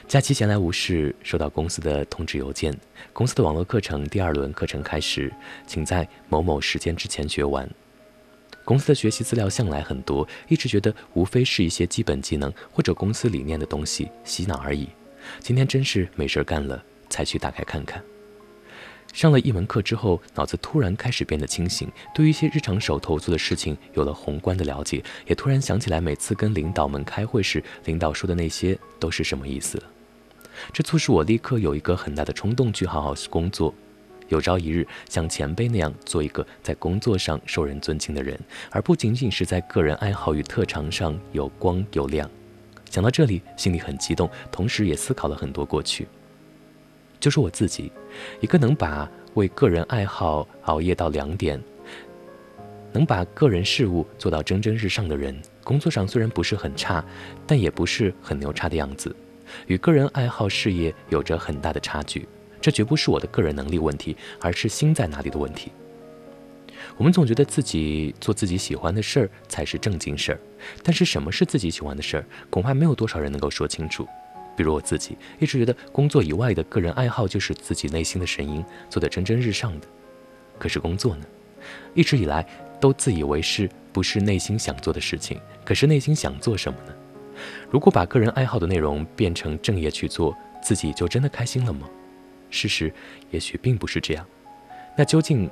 [0.07, 2.73] 假期闲来无事，收到公司的通知邮件：
[3.11, 5.29] 公司的网络课程第二轮课程开始，
[5.65, 7.69] 请在某某时间之前学完。
[8.67, 14.89] 公司的学习资料向来很多，一直觉得无非是一些基本技能或者公司理念的东西洗脑而已。
[15.39, 18.03] 今天真是没事干了，才去打开看看。
[19.13, 29.83] 上了一门课之后，脑子突然开始变得清醒，对于一些日常手头做的事情有了宏观的了解，也突然想起来每次跟领导们开会时，领导说的那些都是什么意思了。
[30.73, 33.73] 这促使我立刻有一个很大的冲动去好好工作。
[34.27, 42.29] 有朝一日像前辈那样做一个在工作上受人尊敬的人，而不仅仅是在个人爱好与特长上有光有亮。
[42.89, 46.07] 想到这里，心里很激动，同时也思考了很多过去。
[47.19, 47.91] 就是我自己，
[48.39, 51.61] 一个能把为个人爱好熬夜到两点，
[52.93, 57.03] 能把个人事务做到蒸蒸日上的人，工作上虽然不是很差，
[57.45, 59.15] 但也不是很牛叉的样子，
[59.65, 62.27] 与个人爱好事业有着很大的差距。
[62.61, 65.71] 这绝不是我的个人能力问题，而是心在哪里的问题。
[66.97, 70.39] 我们总觉得自己做自己喜欢的事儿才是正经事儿，
[70.83, 74.07] 但是什么是自己喜欢的事儿，恐怕没有多少人能够说清楚。
[74.55, 79.87] 比如我自己，一直觉得工作以外的个人爱好就是自己内心的声音，做得蒸蒸日上的。
[80.57, 81.25] 可是工作呢，
[81.93, 82.43] 一直以来
[82.79, 85.39] 都自以为是，不是内心想做的事情。
[85.63, 86.93] 可是内心想做什么呢？
[87.69, 91.87] 如果把个人爱好的内容变成正业去做，自己就真的开心了吗？
[92.49, 92.93] 事实
[93.31, 94.25] 也许并不是这样。
[94.97, 95.49] 那究竟？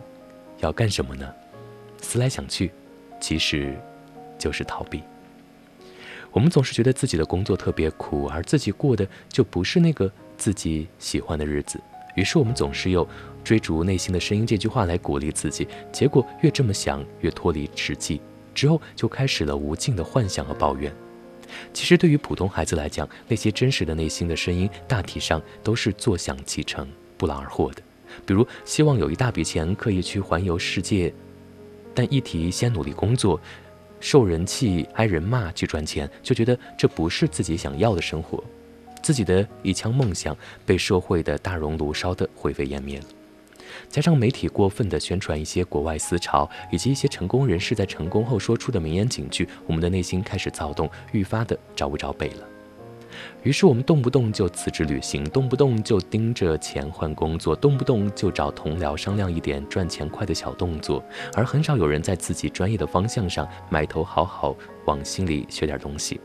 [0.59, 1.29] 要干什么呢？
[2.01, 2.71] 思来想去，
[3.19, 3.77] 其实
[4.39, 5.03] 就是逃避。
[6.31, 11.77] 我们总是觉得自己的工作特别苦，而自己过的就不是那个自己喜欢的日子。
[12.15, 13.05] 于是我们总是用
[13.43, 15.67] “追逐内心的声音”这句话来鼓励自己。
[15.91, 18.21] 结果越这么想，越脱离实际，
[18.53, 20.95] 之后就开始了无尽的幻想和抱怨。
[21.73, 27.81] 其实对于普通孩子来讲，那些真实的内心的声音，大体上都是坐享其成、不劳而获的。
[28.25, 31.13] 比如希望有一大笔钱可以去环游世界，
[31.93, 33.39] 但一提先努力工作、
[33.99, 38.43] 受人气、挨人骂去赚钱，就觉得这不是自己想要的生活，
[39.01, 43.05] 自己的一腔梦想被社会的大熔炉烧得灰飞烟灭了。
[43.89, 52.47] 加上媒体过分的宣传一些国外思潮，以及一些成功人士在成功后说出的名言警句，我们的内心开始躁动，愈发的找不着北了。
[53.43, 61.01] 于是我们动不动就辞职旅行，动不动就盯着钱换工作，动不动就找同僚商量一点赚钱快的小动作，
[61.33, 64.53] 而很少有人在自己专业的方向上埋头好好
[64.85, 66.19] 往心里学点东西，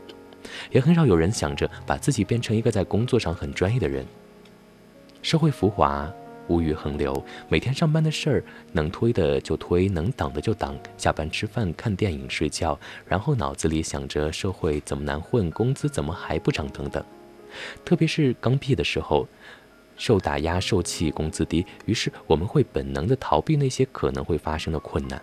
[0.71, 4.05] 也很少有人想着把自己变成一个在工作上很专业的人。
[5.21, 6.11] 社会浮华。
[6.47, 10.77] 物欲横流，每天上班的事儿能推的就推，能挡的就挡。
[10.97, 17.03] 下班吃饭、看电影、睡觉，然后脑子里想着社会怎么难混，工资怎么还不涨等等。
[17.85, 19.27] 特别是刚毕业的时候，
[19.95, 25.21] 受打压、受气，工资低，于是我们会本能的逃避那些可能会发生的困难。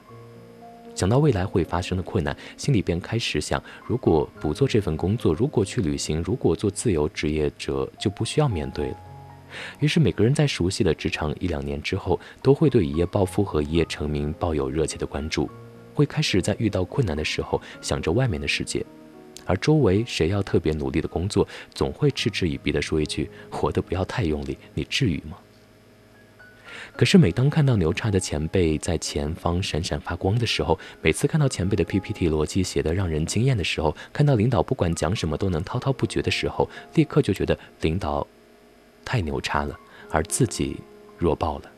[0.95, 8.97] 想到未来会发生的困难，心里便开始想：如果不做这份工作，如果去旅行，如果做自由职业者，就不需要面对了。
[9.81, 15.49] 于是，每个人在熟悉了职场一两年之后，都会对一夜暴富和一夜成名抱有热切的关注，
[15.95, 18.85] 会开始在遇到困难的时候想着外面的世界，
[19.45, 25.37] 而周围谁要特别努力的工作，总会嗤之以鼻地说一句：“活得不要太用力，你至于吗？”
[26.95, 38.27] 可是，每当看到牛叉的前辈在前方闪闪发光的时候，每次看到前辈的 PPT 逻辑写得让人惊艳的时候，看到领导不管讲什么都能滔滔不绝的时候，立刻就觉得领导。
[39.09, 39.75] 太牛叉了，
[40.11, 40.77] 而自己
[41.17, 41.71] 弱爆了。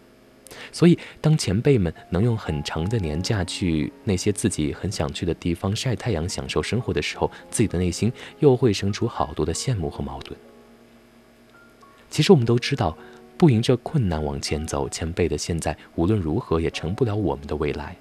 [0.73, 10.37] 所以，当前辈们能用很长的年假去那些自己很想去的地方晒太阳、享受生活的时候，自己的内心又会生出好多的羡慕和矛盾。
[12.11, 12.99] 其实，我们都知道，
[13.39, 17.97] 不迎着困难往前走，前辈的现在无论如何也成不了我们的未来，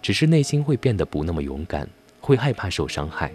[0.00, 1.86] 只是内心会变得不那么勇敢，
[2.22, 3.30] 会害怕受伤害。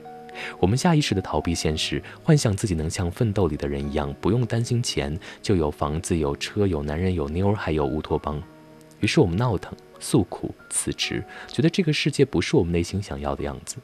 [0.60, 8.41] 我们下意识地逃避现实，幻想自己能像奋斗里的人一样，不用担心钱，就有房子、有车、有男人、有妞，还有乌托邦。
[9.00, 13.78] 于是我们闹腾、诉苦、辞职，觉得这个世界不是我们内心想要的样子。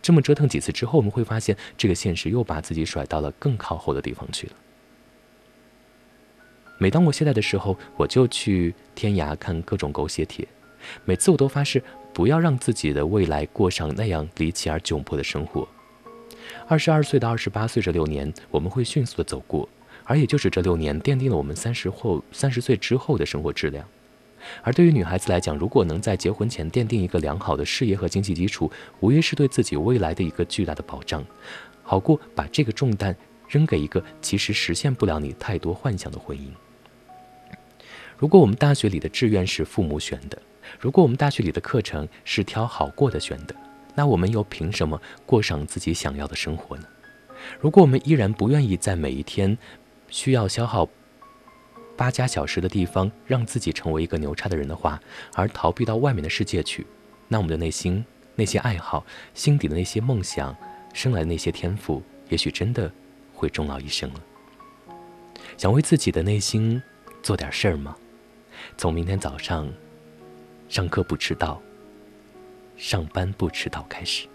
[0.00, 4.52] 这么折腾几次之后，我们会发现，这个现实又把自己甩到了更靠后的地方去了。
[6.78, 10.46] 每当我懈怠的时候，我就去天涯看各种狗血帖，
[11.04, 11.82] 每次我都发誓。
[12.12, 15.66] 不要让自己的未来过上那样离奇而窘迫的生活。
[16.68, 19.68] 二十二岁到二十八岁这六年，我们会迅速的走过，
[20.04, 23.86] 而也就是这六年奠定了我们三十后三十岁之后的生活质量。
[24.62, 28.70] 而对于女孩子来讲，如果能在结婚前奠定一个良好的事业和经济基础，
[29.00, 31.24] 无疑是对自己未来的一个巨大的保障，
[31.82, 33.16] 好过把这个重担
[33.48, 36.48] 扔给一个其实实现不了你太多幻想的婚姻。
[38.22, 40.40] 如果我们大学里的志愿是父母选的。
[40.78, 43.56] 如果我们大学里的课程是挑好过的选的，
[43.96, 46.84] 那我们又凭什么过上自己想要的生活呢？
[47.58, 49.58] 如果我们依然不愿意在每一天
[50.08, 50.88] 需要消耗
[51.96, 55.02] 八加小时的地方让自己成为一个牛叉的人的话，
[55.34, 56.86] 而逃避到外面的世界去，
[57.26, 58.04] 那我们的内心
[58.36, 60.56] 那些爱好、心底的那些梦想、
[60.94, 62.88] 生来那些天赋，也许真的
[63.34, 64.22] 会终老一生了。
[65.56, 66.80] 想为自己的内心
[67.20, 67.96] 做点事儿吗？
[68.76, 69.70] 从明天早上。
[70.68, 71.60] 上课不迟到，
[72.78, 73.82] 上班不迟到。
[73.90, 74.26] 开始。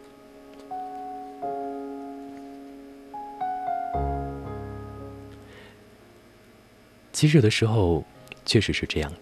[7.11, 8.05] 其实有的时候
[8.45, 9.21] 确实是这样的，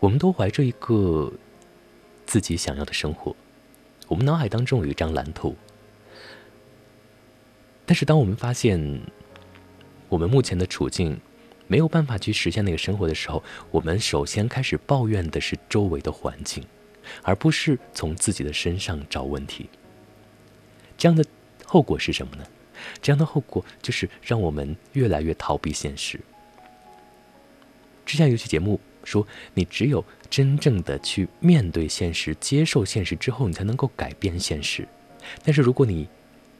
[0.00, 1.32] 我们都怀着一个
[2.26, 3.36] 自己想要的生活，
[4.08, 5.54] 我们脑海当中有一张蓝图。
[7.86, 9.00] 但是，当我们发现
[10.08, 11.20] 我们目前的处境
[11.68, 16.64] 没有办法去实现那个生活的时候，我们首先开始抱怨的是周围的环境，
[17.22, 19.68] 而不是从自己的身上找问题。
[20.96, 21.24] 这样的
[21.64, 22.44] 后果是什么呢？
[23.02, 26.18] 这样的后果就是让我们越来越逃避现实。
[28.06, 34.88] 之前有期节目说，你只有真正的去面对现实、接受现实之后，你才能够改变现实。
[35.44, 36.08] 但是如果你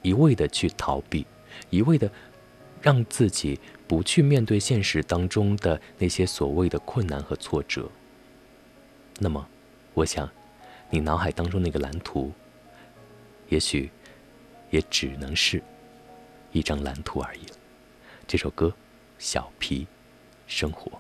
[0.03, 1.25] 一味的去逃避，
[1.71, 2.11] 一味的
[2.83, 7.91] 让自己不去面对现实当中的那些所谓的困难和挫折，
[9.19, 9.49] 那么，
[9.95, 10.31] 我想，
[10.91, 12.31] 你脑海当中那个蓝图，
[13.49, 13.91] 也许
[14.71, 15.63] 也只能是
[16.53, 17.41] 一张蓝图而已。
[18.27, 18.67] 这首歌
[19.19, 19.87] 《小皮
[20.47, 20.91] 生活》。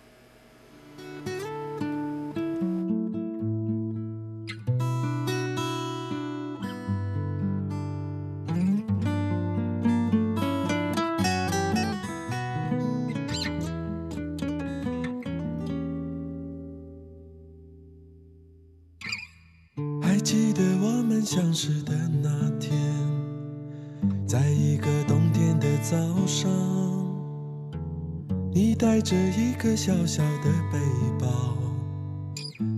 [29.08, 30.78] 着一个小小的背
[31.18, 31.56] 包，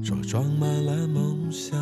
[0.00, 1.76] 说装满了梦想。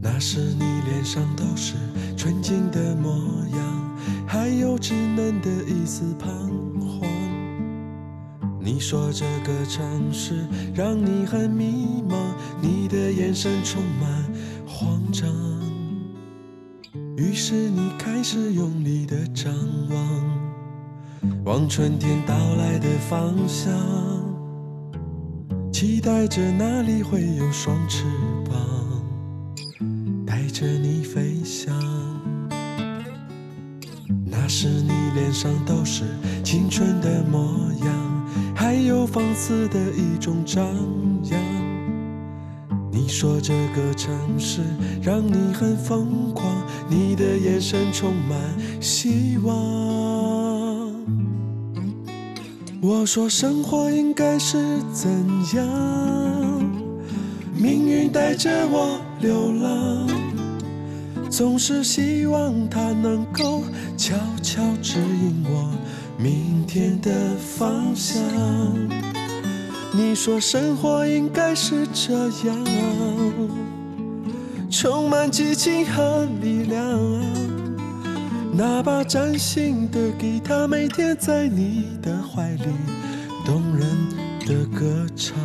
[0.00, 1.74] 那时你脸上都是
[2.16, 6.26] 纯净的模样，还有稚嫩的一丝彷
[6.80, 7.06] 徨。
[8.58, 12.16] 你说这个城市让你很迷茫，
[12.62, 14.24] 你的眼神充满
[14.66, 15.28] 慌张。
[17.18, 19.52] 于是你开始用力的张
[19.90, 20.29] 望。
[21.44, 23.72] 望春天到来的方向，
[25.72, 28.04] 期待着那里会有双翅
[28.44, 28.56] 膀，
[30.26, 31.74] 带着你飞翔。
[34.24, 36.04] 那时你脸上都是
[36.42, 37.40] 青春的模
[37.84, 40.64] 样，还有放肆的一种张
[41.24, 41.40] 扬。
[42.90, 44.62] 你说这个城市
[45.02, 46.46] 让你很疯狂，
[46.88, 48.38] 你的眼神充满
[48.80, 49.89] 希望。
[52.82, 54.56] 我说生活应该是
[54.90, 55.10] 怎
[55.54, 55.68] 样？
[57.54, 60.08] 命运带着我流浪，
[61.28, 63.64] 总是希望它能够
[63.98, 65.70] 悄悄指引我
[66.16, 68.18] 明天的方向。
[69.92, 72.14] 你说生活应该是这
[72.48, 72.64] 样，
[74.70, 76.98] 充满激情和力量。
[78.52, 82.66] 那把崭新的吉他，每天在你的怀里
[83.44, 83.88] 动人
[84.40, 85.38] 的歌唱。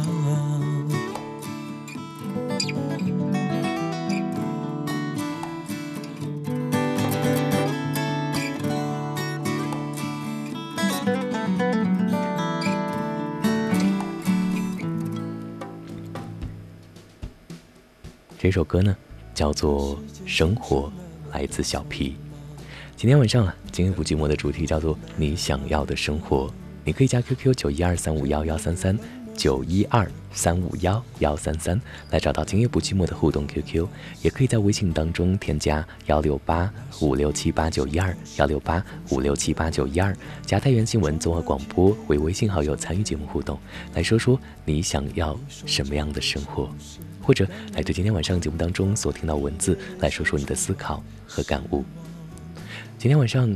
[18.37, 18.95] 这首歌呢，
[19.33, 19.95] 叫做
[20.25, 20.91] 《生活》，
[21.33, 22.15] 来自小皮。
[22.97, 26.49] 今天晚上啊，今夜不寂寞的主题叫做你想要的生活。
[26.85, 28.97] 你可以加 QQ 九一二三五幺幺三三
[29.35, 31.79] 九一二三五幺幺三三
[32.09, 33.85] 来找到今夜不寂寞的互动 QQ，
[34.21, 40.15] 也可以在微信当中添加幺六八五六七八九一二幺六八五六七八九一二，
[40.45, 43.59] 加太原新闻综合广播为微信好友参与节目互动，
[43.93, 46.73] 来说说你想要什么样的生活，
[47.21, 51.83] 或者来对今天晚上节目当中所听到文字来说说你的思考和感悟。
[52.97, 53.55] 今天晚上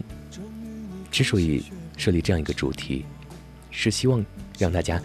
[1.10, 1.64] 之所以
[1.98, 3.06] 设立这样一个主题，
[3.72, 4.24] 是希望
[4.58, 5.02] 让大家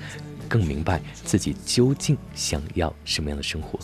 [0.49, 3.79] 更明白自己究竟想要什么样的生活。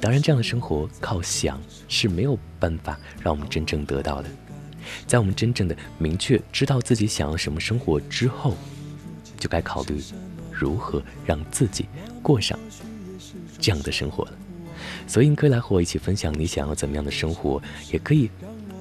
[0.00, 4.28] 当然，这样的生活靠想是没有办法让我们真正得到的。
[5.06, 8.56] 在我们真正的明确知道自己想要什么生活之后，
[9.38, 10.02] 就该考虑
[10.50, 11.86] 如何让自己
[12.22, 12.58] 过上
[13.60, 14.32] 这样的生活了。
[15.06, 18.30] 所以，你可以来和我一起分享你想要怎么样的生活，也可以。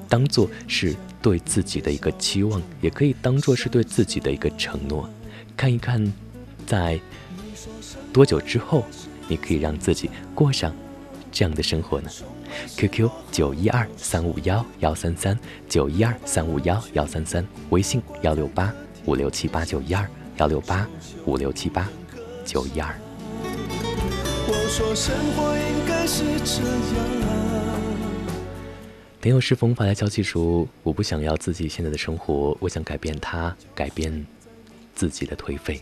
[0.10, 5.08] 当做是对自己的一个期望，也可以当做是对自己的一个承诺。
[5.56, 6.12] 看一看，
[6.66, 7.00] 在
[8.12, 8.84] 多久之后，
[9.28, 10.76] 你可以让自己过上
[11.32, 12.10] 这样的生活呢
[12.76, 15.38] ？QQ 九一二三五幺幺三三
[15.68, 18.74] 九一二三五幺幺三三，微信幺六八
[19.06, 20.88] 五六七八九一二幺六八
[21.26, 21.88] 五六七八
[22.44, 22.96] 九一二。
[24.48, 27.49] 我说生活应该是这样。
[29.22, 34.26] 朋友是风发来消息说：“我不想要自己现在的生活，我想改变它，改变
[34.96, 35.82] 自己的颓废。”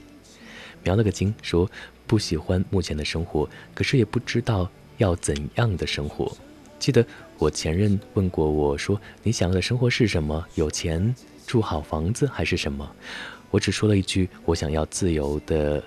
[0.84, 1.70] 描了个经说
[2.08, 4.68] ：“不喜欢目前的生活，可是也不知道
[4.98, 6.36] 要怎样的生活？
[6.80, 7.06] 记得
[7.38, 10.44] 我前任问过我说：“你想要的生活是什么？
[10.56, 11.14] 有钱
[11.46, 12.92] 住好房子还是什么？”
[13.52, 15.84] 我只说了一句：“我想要自由的、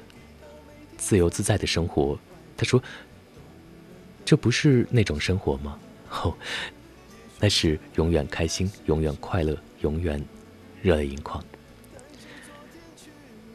[0.96, 2.16] 自由自在的生活。”
[2.56, 2.80] 他说
[4.24, 5.76] ：“这不是那种生活吗？”
[6.22, 6.36] 哦，
[7.40, 10.22] 那是永远开心、永远快乐、永远
[10.82, 11.42] 热泪盈眶。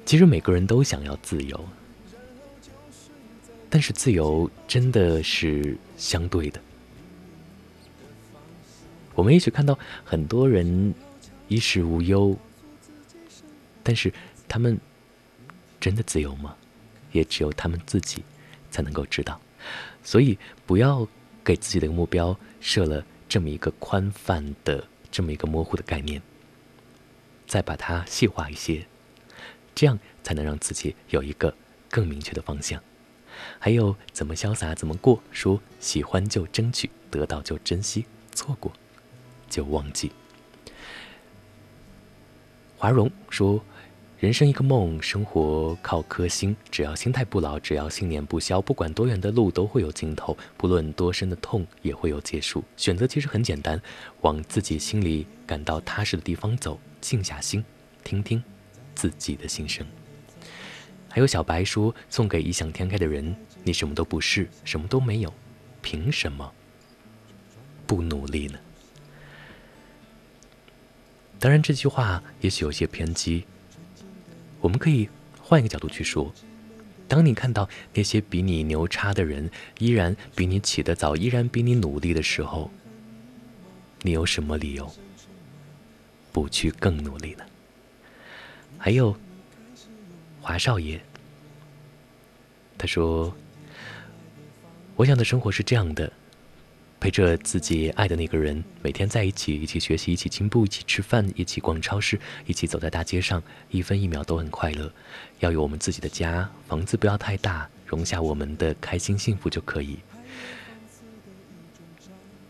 [0.04, 1.64] 其实每个人都想要自由，
[3.70, 6.60] 但是自由真的是相对的。
[9.14, 10.94] 我们也许看到很多人
[11.48, 12.38] 衣食无忧，
[13.82, 14.12] 但是
[14.48, 14.78] 他们
[15.80, 16.56] 真的自由吗？
[17.12, 18.24] 也只有他们自己
[18.70, 19.40] 才能够知道。
[20.04, 21.08] 所以不要
[21.44, 26.22] 给自己的目标设了这么一个宽泛的、这么一个模糊的概念，
[27.48, 28.86] 再把它细化一些，
[29.74, 31.56] 这样才能让自己有一个
[31.90, 32.82] 更明确的方向。
[33.60, 35.22] 还有怎么潇洒怎么过？
[35.32, 38.72] 说喜欢就争取，得到就珍惜，错过。
[39.50, 40.12] 就忘记。
[42.78, 43.64] 华荣说
[44.18, 46.56] ：“人生一个梦，生活靠颗心。
[46.72, 52.64] 只要心态不老，只要信念不消，不管多远的路都会有尽头，不论多深的痛也会有结束。
[52.78, 53.80] 选择其实很简单，
[54.22, 57.64] 往自己心里感到踏实的地方走，静下心，
[58.06, 58.42] 听听
[58.96, 59.86] 自己的心声。”
[61.12, 63.36] 还有小白说：“送给异想天开的人，
[63.66, 65.34] 你什么都不是，什么都没有，
[65.82, 66.54] 凭什么
[67.86, 68.58] 不努力呢？”
[71.38, 73.46] 当然，这句话也许有些偏激。
[74.66, 75.08] 我们可以
[75.40, 76.34] 换一个角度去说：
[77.08, 82.72] 当你看到那些比你牛叉的人依然比你起得早，依然比你努力的时候，
[84.02, 84.92] 你有什么理由
[86.32, 87.46] 不去更努力呢？
[88.80, 89.16] 还有
[90.42, 91.00] 华少爷，
[92.76, 93.38] 他说
[94.98, 96.12] ：“我想的生活是这样的。”
[97.06, 104.92] 陪着自己爱的那个人，每天在一起，一起学习，一起进步，一起吃饭，一起逛超市，一起走在大街上，一分一秒都很快乐。
[105.38, 110.00] 要有我们自己的家，房子不要太大，容下我们的开心幸福就可以。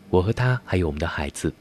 [0.09, 1.53] 我和他还有我们的孩子，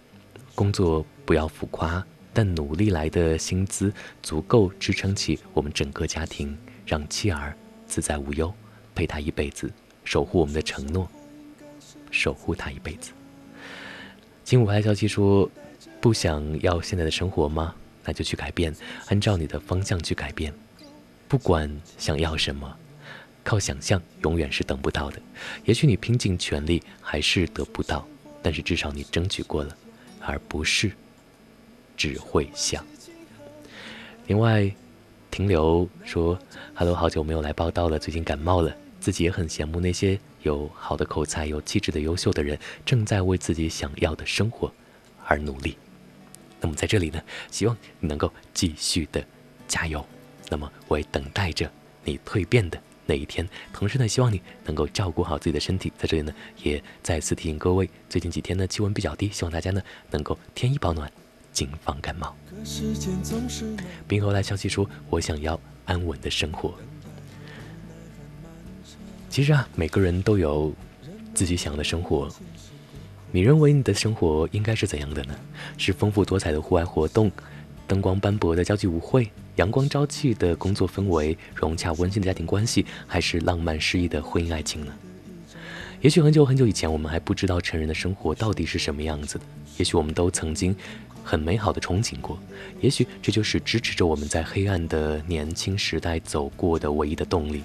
[0.54, 3.92] 工作不要浮夸，但努力来的薪资
[4.22, 8.54] 足够支撑起我们整个家庭，让妻儿自在无忧，
[8.94, 9.68] 陪他一辈子，
[10.04, 11.10] 守护我们的承诺。
[12.14, 13.10] 守护他一辈子。
[14.44, 15.50] 金武发消息说
[16.00, 17.74] ：“不想要现在的生活吗？
[18.04, 18.72] 那就去改变，
[19.06, 20.52] 按照你的方向去改变。
[21.26, 22.76] 不管想要什么，
[23.42, 25.20] 靠想象永远是等不到的。
[25.64, 28.06] 也许你拼尽全力还是得不到，
[28.42, 29.76] 但是至少你争取过了，
[30.20, 30.92] 而不是
[31.96, 32.84] 只会想。”
[34.28, 34.70] 另外，
[35.30, 36.38] 停留说
[36.74, 44.70] ：“Hello，好久没有来报道了，最近感冒了，自己也很羡慕那些。”有好的口才、有气质的优秀的人，正在为自己想要的生活
[45.24, 45.76] 而努力。
[46.60, 49.24] 那么在这里呢，希望你能够继续的
[49.66, 50.04] 加油。
[50.50, 51.70] 那么我也等待着
[52.04, 53.48] 你蜕变的那一天。
[53.72, 55.90] 同时呢，希望你能够照顾好自己的身体。
[55.96, 61.10] 在这里呢，也再次提醒各位，最近几天呢气温比较低，希望大家呢能够添衣保暖，
[61.52, 62.36] 谨防感冒。
[64.06, 66.74] 冰河来消息说，我想要安稳的生活。
[69.34, 70.72] 其实啊，每个人都有
[71.34, 72.28] 自己想要的生活。
[73.32, 75.34] 你认为你的生活应该是怎样的呢？
[75.76, 77.32] 是丰富多彩的户外活动，
[77.88, 84.94] 灯光斑驳的交际舞会，阳光朝气的工作氛围，融洽温馨的家庭关系，还是浪漫诗意的婚姻爱情呢？
[86.00, 89.44] 也许很久很久以前，我们还不知道成人的生活到底是什么样子的。
[89.78, 90.72] 也许我们都曾经
[91.24, 92.38] 很美好的憧憬过。
[92.80, 97.64] 也许这就是支持着我们在黑暗的年轻时代走过的唯一的动力。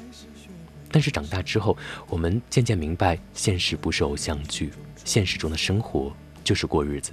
[0.92, 1.78] 但是长大之后，
[2.08, 4.72] 我们渐渐明白，现实不是偶像剧，
[5.06, 6.12] 现实中的生活
[6.44, 7.12] 就是过日子。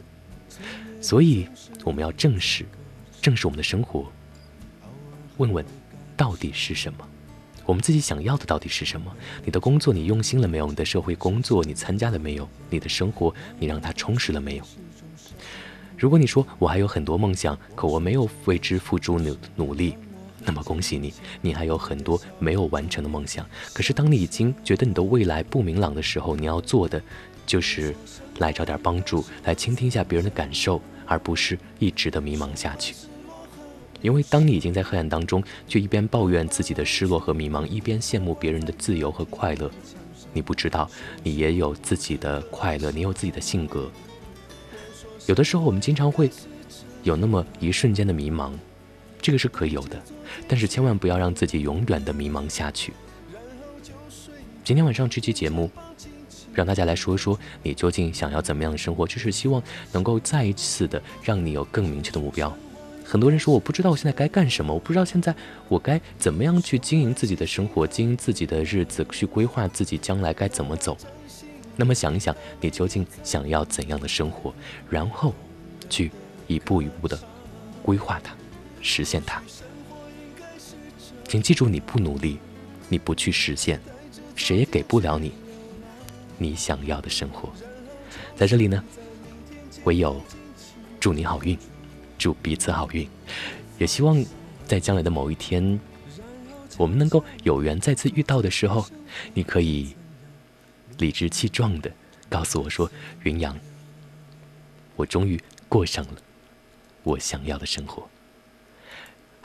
[1.01, 1.47] 所以，
[1.85, 2.65] 我们要正视，
[3.21, 4.11] 正视我们的生活，
[5.37, 5.65] 问问，
[6.17, 7.07] 到底是什么？
[7.67, 9.15] 我们自己想要的到底是什么？
[9.45, 10.67] 你的工作你用心了没有？
[10.67, 12.49] 你的社会工作你参加了没有？
[12.71, 14.65] 你的生活你让它充实了没有？
[15.99, 19.97] 如果你说我还有很多梦想，可我没有为之付出努努力。
[20.47, 23.45] 那么恭喜你，你还有很多没有完成的梦想。
[23.75, 27.03] 可是当你已经觉得你的未来不明朗的时候，你要做的
[27.45, 27.95] 就是
[28.39, 32.95] 来找点帮助，来倾听一下别人的感受，而不是一直的迷茫下去。
[34.03, 39.69] 因为当你已经在黑暗当中，却一边抱怨自己的失落和迷茫，一边羡慕别人的自由和快乐，
[40.33, 40.89] 你不知道
[41.25, 43.91] 你也有自己的快乐，你有自己的性格。
[45.27, 46.31] 有的时候我们经常会
[47.03, 48.53] 有那么一瞬间的迷茫。
[49.21, 50.01] 这个是可以有的，
[50.47, 52.93] 但是千万不要让自己永远的迷茫下去。
[54.63, 55.71] 今天晚上这期节目，
[56.53, 59.63] 让大家来说说你究竟想要怎么样的生活，就是希望
[59.93, 62.57] 能够再一次的让你有更明确的目标。
[63.05, 65.33] 很多人说我不知道我现在该干什么，我不知道现在
[65.69, 70.97] 我该怎么样去经营自己的生活，经营自己的日子，去规划自己将来该怎么走。
[71.77, 74.53] 那么想一想，你究竟想要怎样的生活，
[74.91, 75.33] 然后
[75.89, 76.11] 去
[76.49, 77.17] 一步一步的
[77.83, 78.35] 规划它，
[78.81, 79.43] 实现它。
[81.29, 82.39] 请记住，你不努力，
[82.89, 83.81] 你不去实现，
[84.35, 85.33] 谁也给不了你
[86.39, 87.53] 你想要的生活。
[88.37, 88.83] 在这里呢，
[89.85, 90.21] 唯有
[91.01, 91.59] 祝你好运，
[92.17, 93.09] 祝彼此好运，
[93.79, 94.25] 也希望
[94.67, 95.81] 在将来的某一天，
[96.77, 98.87] 我们能够有缘再次遇到的时候，
[99.35, 99.95] 你可以
[100.99, 101.91] 理直气壮的
[102.29, 102.91] 告诉我说
[103.25, 103.59] ：“云阳，
[104.95, 106.15] 我终于过上了
[107.03, 108.09] 我想要的生活。”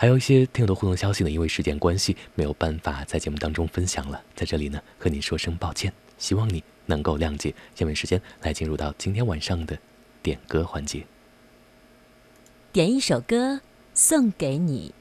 [0.02, 7.54] 还有一些听友的互动消息呢，因为时间关系没有办法在节目当中分享了，在这里呢和你说声抱歉，希望你能够谅解。
[7.76, 9.78] 下面时间来进入到今天晚上的
[10.24, 11.06] 点歌环节，
[12.74, 13.62] 点一首歌
[13.94, 14.92] 送给你。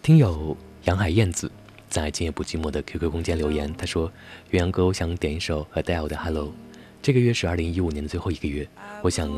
[0.00, 1.52] 听友杨海燕子
[1.90, 4.10] 在今夜不寂寞的 QQ 空间留言，他说
[4.48, 6.54] ：“岳阳哥，我想点一首 Adele 的 Hello。
[7.02, 8.66] 这个月是二零一五年的最后一个月，
[9.02, 9.30] 我想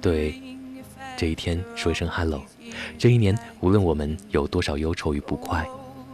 [0.00, 0.40] 对。”
[1.16, 2.42] 这一天说一声 hello，
[2.98, 5.66] 这一年无论我们有多少忧愁与不快，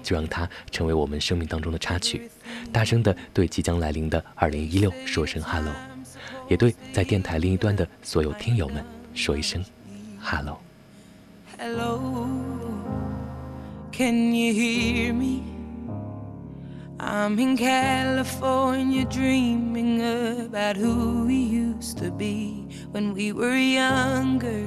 [0.02, 2.30] 就让它成为我们生命当中的插曲，
[2.72, 5.72] 大声的对即将来临的二零一六说声 hello，
[6.48, 9.64] 也对在电台另一端的所有听友们说一声
[10.20, 10.58] hello。
[11.58, 12.28] Hello,
[13.90, 15.42] can you hear me?
[16.98, 24.66] I'm in California dreaming about who we used to be when we were younger.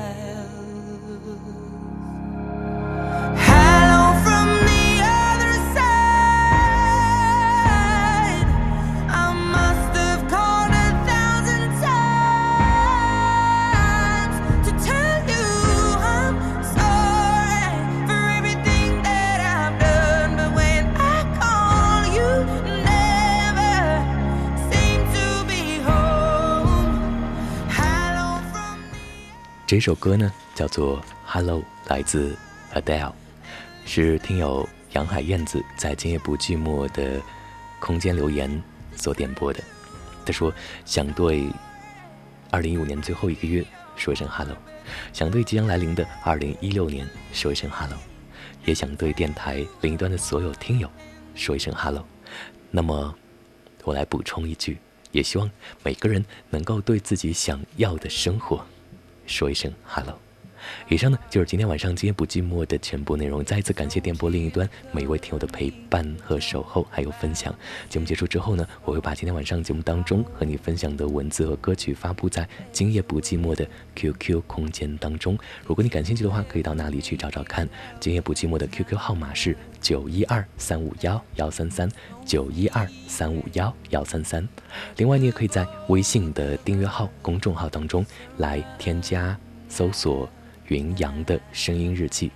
[29.71, 32.35] 这首歌呢叫做《Hello》，来自
[32.73, 33.13] Adele，
[33.85, 37.21] 是听友杨海燕子在今夜不寂寞的
[37.79, 38.61] 空间留言
[38.97, 39.63] 所点播的。
[40.25, 40.53] 他说
[40.83, 41.47] 想对
[42.49, 43.65] 二零一五年最后一个月
[43.95, 44.57] 说一声 Hello，
[45.13, 47.97] 想对即将来临的二零一六年说一声 Hello，
[48.65, 50.91] 也想对电台另一端的所有听友
[51.33, 52.05] 说一声 Hello。
[52.71, 53.15] 那么
[53.85, 54.79] 我来补充一句，
[55.13, 55.49] 也希望
[55.81, 58.65] 每个人能够对自己想要的生活。
[59.25, 60.17] 说一声 hello，
[60.89, 63.43] 以上呢就是今天晚上今夜不寂寞的全部内容。
[63.43, 67.53] 再一次感谢电波另一端每一位听友的陪伴和守候，还有分享。
[67.89, 75.37] 节目结束之后呢，我会把今天晚上节目当中和你分享的文字和歌曲发布在今夜不寂寞的 QQ 空间当中。
[75.65, 77.67] 如果你感兴趣的话，可以到那里去找找看。
[77.99, 81.89] 今夜不寂寞的 QQ 号码是九一二三五幺幺三三
[82.25, 84.47] 九一二三五幺幺三三。
[84.97, 88.05] 另外，你也可以在微信的订阅号、公众号当中
[88.37, 89.37] 来添加、
[89.67, 90.29] 搜索
[90.71, 92.31] “云阳的声音日记”，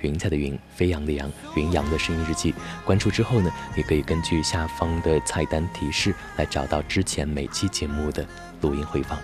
[0.00, 2.54] 云彩的云，飞扬的扬，云阳的声音日记。
[2.84, 8.24] 关注之后呢，你可以根据下方的菜单提示来找到之前每期节目的
[8.60, 9.18] 录音回放。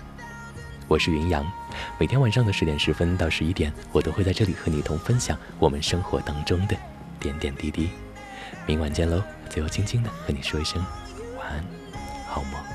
[0.85, 1.49] 我是云阳，
[1.97, 6.75] 每天晚上的十点十分到十一点，我都会在这里和你同分享我们生活当中的
[7.21, 7.89] 点点滴滴。
[8.65, 9.23] 明晚见喽！
[9.49, 10.83] 最后，轻轻的和你说一声
[11.39, 11.63] 晚安，
[12.27, 12.66] 好梦。